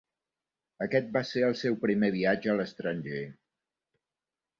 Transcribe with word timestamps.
Aquest 0.85 1.11
va 1.17 1.21
ser 1.31 1.43
el 1.47 1.53
seu 1.59 1.77
primer 1.83 2.09
viatge 2.15 2.51
a 2.53 2.57
l'estranger. 2.61 3.21